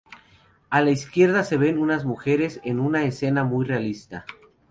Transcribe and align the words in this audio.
A 0.71 0.81
la 0.81 0.89
izquierda 0.89 1.43
se 1.43 1.57
ven 1.57 1.77
unas 1.77 2.05
mujeres 2.05 2.59
en 2.63 2.79
una 2.79 3.03
escena 3.05 3.43
muy 3.43 3.67
realista. 3.67 4.25